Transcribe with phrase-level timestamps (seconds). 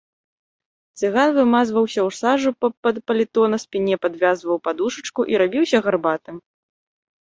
[1.01, 2.49] Цыган вымазваўся ў сажу,
[2.89, 6.35] пад паліто на спіне падвязваў падушачку і рабіўся гарбатым.